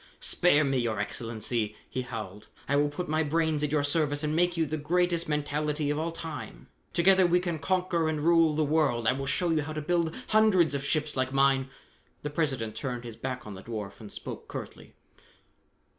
"Spare 0.19 0.63
me, 0.63 0.79
Your 0.79 0.99
Excellency," 0.99 1.75
he 1.87 2.01
howled. 2.01 2.47
"I 2.67 2.75
will 2.75 2.89
put 2.89 3.07
my 3.07 3.21
brains 3.21 3.61
at 3.61 3.69
your 3.71 3.83
service 3.83 4.23
and 4.23 4.35
make 4.35 4.57
you 4.57 4.65
the 4.65 4.75
greatest 4.77 5.29
mentality 5.29 5.91
of 5.91 5.99
all 5.99 6.11
time. 6.11 6.69
Together 6.91 7.27
we 7.27 7.39
can 7.39 7.59
conquer 7.59 8.09
and 8.09 8.19
rule 8.21 8.55
the 8.55 8.63
world. 8.63 9.05
I 9.05 9.11
will 9.13 9.27
show 9.27 9.51
you 9.51 9.61
how 9.61 9.73
to 9.73 9.79
build 9.79 10.15
hundreds 10.29 10.73
of 10.73 10.83
ships 10.83 11.15
like 11.15 11.31
mine" 11.31 11.69
The 12.23 12.31
President 12.31 12.73
turned 12.75 13.03
his 13.03 13.15
back 13.15 13.45
on 13.45 13.53
the 13.53 13.61
dwarf 13.61 13.99
and 13.99 14.11
spoke 14.11 14.47
curtly. 14.47 14.95